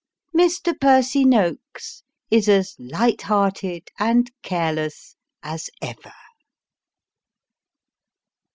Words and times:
Mr. 0.35 0.73
Percy 0.81 1.23
Noakes 1.25 2.01
is 2.31 2.49
as 2.49 2.75
light 2.79 3.21
hearted 3.21 3.91
and 3.99 4.31
careless 4.41 5.15
as 5.43 5.69
ever. 5.79 6.13